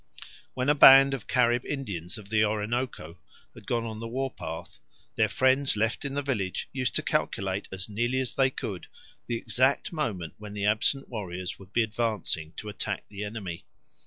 [0.55, 3.19] When a band of Carib Indians of the Orinoco
[3.53, 4.79] had gone on the war path,
[5.15, 8.87] their friends left in the village used to calculate as nearly as they could
[9.27, 13.63] the exact moment when the absent warriors would be advancing to attack the enemy.